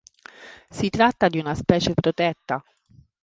[0.71, 2.63] Si tratta di una specie protetta.